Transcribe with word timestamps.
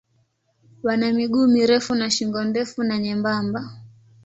Wana 0.83 1.11
miguu 1.13 1.47
mirefu 1.47 1.95
na 1.95 2.09
shingo 2.11 2.43
ndefu 2.43 2.83
na 2.83 2.97
nyembamba. 2.97 3.69